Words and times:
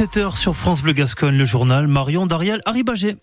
17h 0.00 0.34
sur 0.34 0.56
France 0.56 0.80
Bleu 0.80 0.94
Gascogne, 0.94 1.36
le 1.36 1.44
journal 1.44 1.86
Marion 1.86 2.24
Dariel 2.24 2.62
Arribagé. 2.64 3.16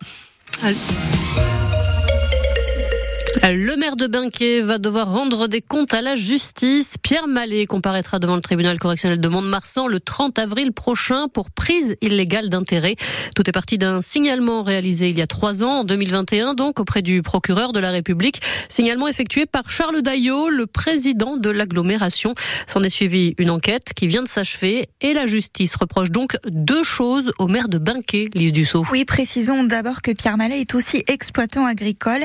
Le 3.44 3.76
maire 3.76 3.96
de 3.96 4.08
Binquet 4.08 4.62
va 4.62 4.78
devoir 4.78 5.12
rendre 5.12 5.48
des 5.48 5.62
comptes 5.62 5.94
à 5.94 6.02
la 6.02 6.16
justice. 6.16 6.96
Pierre 7.02 7.28
Mallet 7.28 7.66
comparaîtra 7.66 8.20
devant 8.20 8.36
le 8.36 8.42
tribunal 8.42 8.80
correctionnel 8.80 9.20
de 9.20 9.28
Mont-de-Marsan 9.28 9.88
le 9.88 10.00
30 10.00 10.40
avril 10.40 10.72
prochain 10.72 11.28
pour 11.28 11.52
prise 11.52 11.96
illégale 12.02 12.50
d'intérêt. 12.50 12.96
Tout 13.36 13.48
est 13.48 13.54
parti 13.54 13.78
d'un 13.78 14.02
signalement 14.02 14.64
réalisé 14.64 15.10
il 15.10 15.18
y 15.18 15.22
a 15.22 15.28
trois 15.28 15.64
ans, 15.64 15.80
en 15.80 15.84
2021, 15.84 16.56
donc 16.56 16.80
auprès 16.80 17.02
du 17.02 17.22
procureur 17.22 17.74
de 17.74 17.80
la 17.80 17.92
République. 17.92 18.42
Signalement 18.70 19.08
effectué 19.08 19.46
par 19.46 19.70
Charles 19.70 20.02
Daillot, 20.02 20.50
le 20.50 20.66
président 20.66 21.38
de 21.38 21.50
l'agglomération. 21.50 22.34
S'en 22.66 22.84
est 22.84 22.90
suivi 22.90 23.36
une 23.38 23.50
enquête 23.50 23.94
qui 23.96 24.08
vient 24.08 24.24
de 24.24 24.28
s'achever 24.28 24.90
et 25.02 25.14
la 25.14 25.26
justice 25.28 25.76
reproche 25.76 26.10
donc 26.10 26.38
deux 26.48 26.84
choses 26.84 27.32
au 27.38 27.48
maire 27.48 27.70
de 27.70 27.78
Binquet, 27.78 28.26
Lise 28.34 28.52
Dussault. 28.52 28.86
Oui, 28.92 29.06
précisons 29.06 29.64
d'abord 29.64 30.02
que 30.02 30.12
Pierre 30.12 30.38
Mallet 30.38 30.62
est 30.62 30.76
aussi 30.76 31.04
exploitant 31.08 31.66
agricole. 31.66 32.22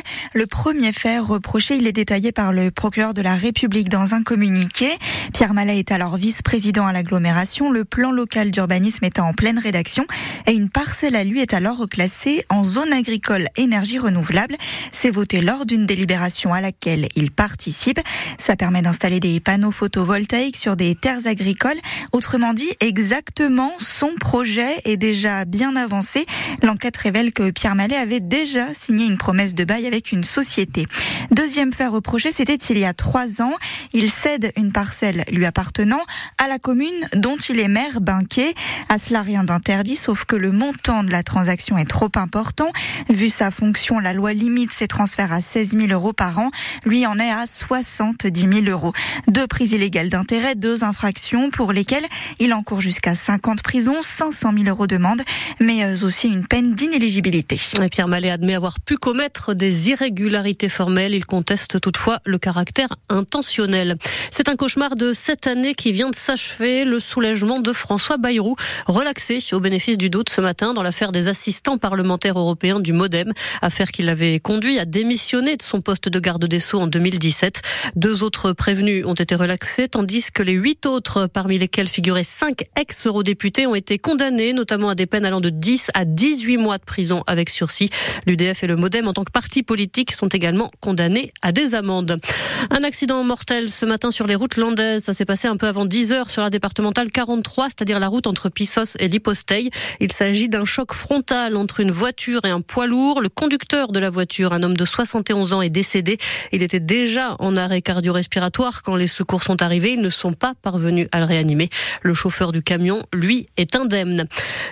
Il 1.04 1.86
est 1.88 1.92
détaillé 1.92 2.30
par 2.30 2.52
le 2.52 2.70
procureur 2.70 3.12
de 3.12 3.22
la 3.22 3.34
République 3.34 3.88
dans 3.88 4.14
un 4.14 4.22
communiqué. 4.22 4.88
Pierre 5.32 5.52
Mallet 5.52 5.80
est 5.80 5.90
alors 5.90 6.16
vice-président 6.16 6.86
à 6.86 6.92
l'agglomération. 6.92 7.72
Le 7.72 7.84
plan 7.84 8.12
local 8.12 8.52
d'urbanisme 8.52 9.04
est 9.04 9.18
en 9.18 9.32
pleine 9.32 9.58
rédaction 9.58 10.06
et 10.46 10.52
une 10.52 10.70
parcelle 10.70 11.16
à 11.16 11.24
lui 11.24 11.40
est 11.40 11.54
alors 11.54 11.78
reclassée 11.78 12.44
en 12.50 12.62
zone 12.62 12.92
agricole 12.92 13.48
énergie 13.56 13.98
renouvelable. 13.98 14.54
C'est 14.92 15.10
voté 15.10 15.40
lors 15.40 15.66
d'une 15.66 15.86
délibération 15.86 16.54
à 16.54 16.60
laquelle 16.60 17.08
il 17.16 17.32
participe. 17.32 17.98
Ça 18.38 18.54
permet 18.54 18.82
d'installer 18.82 19.18
des 19.18 19.40
panneaux 19.40 19.72
photovoltaïques 19.72 20.56
sur 20.56 20.76
des 20.76 20.94
terres 20.94 21.26
agricoles. 21.26 21.80
Autrement 22.12 22.54
dit, 22.54 22.70
exactement 22.80 23.72
son 23.80 24.14
projet 24.20 24.76
est 24.84 24.96
déjà 24.96 25.44
bien 25.46 25.74
avancé. 25.74 26.26
L'enquête 26.62 26.96
révèle 26.96 27.32
que 27.32 27.50
Pierre 27.50 27.74
Mallet 27.74 27.96
avait 27.96 28.20
déjà 28.20 28.72
signé 28.72 29.06
une 29.06 29.18
promesse 29.18 29.54
de 29.54 29.64
bail 29.64 29.86
avec 29.86 30.12
une 30.12 30.22
société. 30.22 30.81
Deuxième 31.30 31.72
fait 31.72 31.86
reproché, 31.86 32.30
c'était 32.32 32.54
il 32.54 32.78
y 32.78 32.84
a 32.84 32.94
trois 32.94 33.42
ans. 33.42 33.54
Il 33.92 34.10
cède 34.10 34.52
une 34.56 34.72
parcelle 34.72 35.24
lui 35.30 35.46
appartenant 35.46 36.02
à 36.38 36.48
la 36.48 36.58
commune 36.58 37.08
dont 37.14 37.36
il 37.36 37.60
est 37.60 37.68
maire 37.68 38.00
Binquet. 38.00 38.54
À 38.88 38.98
cela, 38.98 39.22
rien 39.22 39.44
d'interdit, 39.44 39.96
sauf 39.96 40.24
que 40.24 40.36
le 40.36 40.52
montant 40.52 41.02
de 41.04 41.10
la 41.10 41.22
transaction 41.22 41.78
est 41.78 41.88
trop 41.88 42.10
important. 42.16 42.70
Vu 43.08 43.28
sa 43.28 43.50
fonction, 43.50 43.98
la 43.98 44.12
loi 44.12 44.32
limite 44.32 44.72
ses 44.72 44.88
transferts 44.88 45.32
à 45.32 45.40
16 45.40 45.76
000 45.76 45.92
euros 45.92 46.12
par 46.12 46.38
an. 46.38 46.50
Lui 46.84 47.06
en 47.06 47.18
est 47.18 47.30
à 47.30 47.46
70 47.46 48.40
000 48.40 48.52
euros. 48.66 48.92
Deux 49.28 49.46
prises 49.46 49.72
illégales 49.72 50.10
d'intérêt, 50.10 50.54
deux 50.54 50.84
infractions 50.84 51.50
pour 51.50 51.72
lesquelles 51.72 52.06
il 52.38 52.52
encourt 52.52 52.80
jusqu'à 52.80 53.14
50 53.14 53.62
prisons, 53.62 54.02
500 54.02 54.52
000 54.54 54.68
euros 54.68 54.86
d'amende, 54.86 55.22
mais 55.60 55.84
euh, 55.84 56.06
aussi 56.06 56.28
une 56.28 56.46
peine 56.46 56.74
d'inéligibilité. 56.74 57.58
Pierre 57.90 58.08
Mallet 58.08 58.30
admet 58.30 58.54
avoir 58.54 58.80
pu 58.80 58.96
commettre 58.96 59.54
des 59.54 59.90
irrégularités 59.90 60.68
formelles 60.72 61.14
il 61.14 61.26
conteste 61.26 61.80
toutefois 61.80 62.18
le 62.24 62.38
caractère 62.38 62.88
intentionnel. 63.08 63.96
C'est 64.30 64.48
un 64.48 64.56
cauchemar 64.56 64.96
de 64.96 65.12
cette 65.12 65.46
année 65.46 65.74
qui 65.74 65.92
vient 65.92 66.10
de 66.10 66.14
s'achever. 66.14 66.84
Le 66.84 67.00
soulagement 67.00 67.60
de 67.60 67.72
François 67.72 68.16
Bayrou, 68.16 68.56
relaxé 68.86 69.38
au 69.52 69.60
bénéfice 69.60 69.98
du 69.98 70.10
doute 70.10 70.30
ce 70.30 70.40
matin 70.40 70.72
dans 70.72 70.82
l'affaire 70.82 71.12
des 71.12 71.28
assistants 71.28 71.78
parlementaires 71.78 72.38
européens 72.38 72.80
du 72.80 72.92
Modem, 72.92 73.32
affaire 73.60 73.92
qui 73.92 74.02
l'avait 74.02 74.40
conduit 74.40 74.78
à 74.78 74.84
démissionner 74.84 75.56
de 75.56 75.62
son 75.62 75.80
poste 75.80 76.08
de 76.08 76.18
garde 76.18 76.44
des 76.46 76.60
Sceaux 76.60 76.80
en 76.80 76.86
2017. 76.86 77.62
Deux 77.96 78.22
autres 78.22 78.52
prévenus 78.52 79.04
ont 79.04 79.14
été 79.14 79.34
relaxés, 79.34 79.88
tandis 79.88 80.30
que 80.32 80.42
les 80.42 80.52
huit 80.52 80.86
autres, 80.86 81.26
parmi 81.26 81.58
lesquels 81.58 81.88
figuraient 81.88 82.24
cinq 82.24 82.64
ex-eurodéputés, 82.76 83.66
ont 83.66 83.74
été 83.74 83.98
condamnés, 83.98 84.52
notamment 84.52 84.88
à 84.88 84.94
des 84.94 85.06
peines 85.06 85.24
allant 85.24 85.40
de 85.40 85.50
10 85.50 85.90
à 85.94 86.04
18 86.04 86.56
mois 86.56 86.78
de 86.78 86.84
prison 86.84 87.22
avec 87.26 87.50
sursis. 87.50 87.90
L'UDF 88.26 88.64
et 88.64 88.66
le 88.66 88.76
Modem, 88.76 89.08
en 89.08 89.12
tant 89.12 89.24
que 89.24 89.32
parti 89.32 89.62
politique, 89.62 90.12
sont 90.12 90.28
également 90.28 90.61
condamné 90.80 91.32
à 91.42 91.52
des 91.52 91.74
amendes. 91.74 92.18
Un 92.70 92.84
accident 92.84 93.22
mortel 93.24 93.70
ce 93.70 93.86
matin 93.86 94.10
sur 94.10 94.26
les 94.26 94.34
routes 94.34 94.56
landaises. 94.56 95.04
Ça 95.04 95.14
s'est 95.14 95.24
passé 95.24 95.48
un 95.48 95.56
peu 95.56 95.66
avant 95.66 95.84
10 95.84 96.12
heures 96.12 96.30
sur 96.30 96.42
la 96.42 96.50
départementale 96.50 97.10
43, 97.10 97.68
c'est-à-dire 97.68 97.98
la 97.98 98.08
route 98.08 98.26
entre 98.26 98.48
Pissos 98.48 98.96
et 98.98 99.08
Liposteil. 99.08 99.70
Il 100.00 100.12
s'agit 100.12 100.48
d'un 100.48 100.64
choc 100.64 100.92
frontal 100.92 101.56
entre 101.56 101.80
une 101.80 101.90
voiture 101.90 102.44
et 102.44 102.50
un 102.50 102.60
poids 102.60 102.86
lourd. 102.86 103.20
Le 103.20 103.28
conducteur 103.28 103.92
de 103.92 103.98
la 103.98 104.10
voiture, 104.10 104.52
un 104.52 104.62
homme 104.62 104.76
de 104.76 104.84
71 104.84 105.52
ans, 105.52 105.62
est 105.62 105.70
décédé. 105.70 106.18
Il 106.52 106.62
était 106.62 106.80
déjà 106.80 107.36
en 107.38 107.56
arrêt 107.56 107.82
cardio-respiratoire 107.82 108.82
quand 108.82 108.96
les 108.96 109.06
secours 109.06 109.42
sont 109.42 109.62
arrivés. 109.62 109.92
Ils 109.92 110.00
ne 110.00 110.10
sont 110.10 110.32
pas 110.32 110.54
parvenus 110.62 111.08
à 111.12 111.20
le 111.20 111.26
réanimer. 111.26 111.68
Le 112.02 112.14
chauffeur 112.14 112.52
du 112.52 112.62
camion, 112.62 113.02
lui, 113.12 113.48
est 113.56 113.76
indemne. 113.76 114.26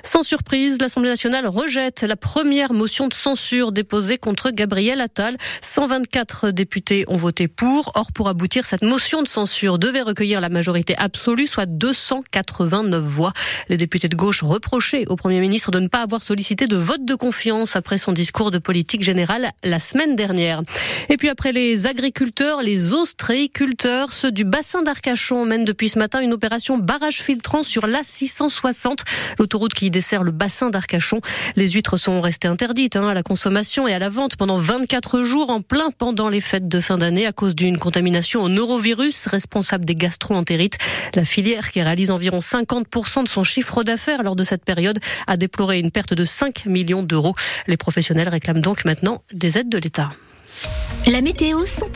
Sans 0.05 0.23
surprise, 0.23 0.79
l'Assemblée 0.81 1.11
nationale 1.11 1.47
rejette 1.47 2.03
la 2.03 2.17
première 2.17 2.73
motion 2.73 3.09
de 3.09 3.15
censure 3.15 3.73
déposée 3.73 4.19
contre 4.19 4.51
Gabriel 4.51 5.01
Attal. 5.01 5.37
124 5.81 6.51
députés 6.51 7.07
ont 7.09 7.17
voté 7.17 7.49
pour. 7.49 7.93
Or, 7.95 8.13
pour 8.13 8.29
aboutir, 8.29 8.67
cette 8.67 8.83
motion 8.83 9.23
de 9.23 9.29
censure 9.29 9.79
devait 9.79 10.03
recueillir 10.03 10.43
la 10.43 10.51
majorité 10.51 10.95
absolue, 10.99 11.47
soit 11.47 11.65
289 11.65 13.03
voix. 13.03 13.33
Les 13.71 13.79
députés 13.79 14.09
de 14.09 14.15
gauche 14.15 14.43
reprochaient 14.43 15.07
au 15.09 15.17
Premier 15.17 15.41
ministre 15.41 15.71
de 15.71 15.81
ne 15.81 15.89
pas 15.89 16.03
avoir 16.03 16.23
sollicité 16.23 16.67
de 16.67 16.77
vote 16.77 17.07
de 17.07 17.15
confiance 17.15 17.77
après 17.77 17.97
son 17.97 18.13
discours 18.13 18.51
de 18.51 18.59
politique 18.59 19.03
générale 19.03 19.53
la 19.65 19.79
semaine 19.79 20.17
dernière. 20.17 20.61
Et 21.09 21.17
puis 21.17 21.31
après 21.31 21.51
les 21.53 21.87
agriculteurs, 21.87 22.61
les 22.61 22.93
ostréiculteurs, 22.93 24.13
ceux 24.13 24.33
du 24.33 24.45
bassin 24.45 24.83
d'Arcachon 24.83 25.47
mènent 25.47 25.65
depuis 25.65 25.89
ce 25.89 25.99
matin 25.99 26.21
une 26.21 26.35
opération 26.35 26.77
barrage 26.77 27.23
filtrant 27.23 27.63
sur 27.63 27.87
l'A660, 27.87 28.99
l'autoroute 29.39 29.73
qui 29.73 29.91
dessert 29.91 30.25
le 30.25 30.31
bassin 30.31 30.69
d'Arcachon. 30.69 31.23
Les 31.57 31.69
huîtres 31.69 31.97
sont 31.97 32.21
restées 32.21 32.49
interdites 32.49 32.97
hein, 32.97 33.09
à 33.09 33.15
la 33.15 33.23
consommation 33.23 33.89
et 33.89 33.95
à 33.95 33.99
la 33.99 34.11
vente 34.11 34.37
pendant 34.37 34.59
24 34.59 35.23
jours 35.23 35.49
plein 35.71 35.93
pendant 35.93 36.29
les 36.29 36.41
fêtes 36.41 36.67
de 36.67 36.81
fin 36.81 36.99
d'année 36.99 37.27
à 37.27 37.33
cause 37.33 37.55
d'une 37.55 37.79
contamination 37.79 38.43
au 38.43 38.49
norovirus 38.49 39.29
responsable 39.29 39.85
des 39.85 39.95
gastro-entérites. 39.95 40.77
La 41.15 41.25
filière 41.25 41.71
qui 41.71 41.81
réalise 41.81 42.11
environ 42.11 42.41
50% 42.41 43.23
de 43.23 43.29
son 43.29 43.45
chiffre 43.45 43.85
d'affaires 43.85 44.25
lors 44.25 44.35
de 44.35 44.43
cette 44.43 44.65
période 44.65 44.99
a 45.29 45.37
déploré 45.37 45.79
une 45.79 45.93
perte 45.93 46.13
de 46.13 46.25
5 46.25 46.67
millions 46.67 47.05
d'euros. 47.05 47.37
Les 47.69 47.77
professionnels 47.77 48.29
réclament 48.29 48.61
donc 48.61 48.85
maintenant 48.85 49.23
des 49.33 49.59
aides 49.59 49.69
de 49.69 49.79
l'État. 49.79 50.11
La 51.07 51.21
météo 51.21 51.63
100% 51.63 51.93